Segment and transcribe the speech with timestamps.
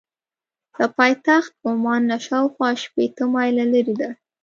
[0.79, 4.09] له پایتخت عمان نه شاخوا شپېته مایله لرې ده.